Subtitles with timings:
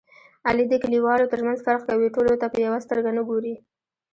[0.47, 2.07] علي د کلیوالو ترمنځ فرق کوي.
[2.15, 3.55] ټولو ته په یوه سترګه نه ګوري.